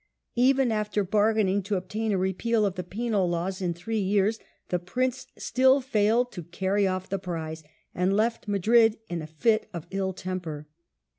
Even 0.33 0.71
after 0.71 1.03
bargaining 1.03 1.61
to 1.61 1.75
obtain 1.75 2.11
a 2.11 2.17
repeal 2.17 2.65
of 2.65 2.73
the 2.73 2.83
Penal 2.83 3.29
laws 3.29 3.61
in 3.61 3.71
three 3.71 3.99
years, 3.99 4.39
the 4.69 4.79
Prince 4.79 5.27
still 5.37 5.79
failed 5.79 6.31
to 6.31 6.41
carry 6.41 6.87
off 6.87 7.07
the 7.07 7.19
prize, 7.19 7.61
and 7.93 8.17
left 8.17 8.47
Madrid 8.47 8.97
in 9.09 9.21
a 9.21 9.27
fit 9.27 9.69
of 9.75 9.85
ill 9.91 10.11
temper. 10.11 10.65